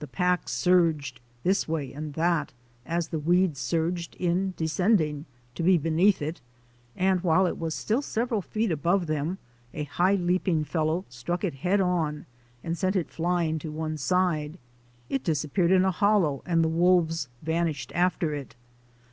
[0.00, 2.52] The pack surged this way and that,
[2.84, 6.40] as the weed surged in descending, to be beneath it;
[6.96, 9.38] and while it was still several feet above them
[9.72, 12.26] a high leaping fellow struck it head on
[12.64, 14.58] and sent it flying to one side.
[15.08, 18.56] It disappeared in a hol low and the wolves vanished after it.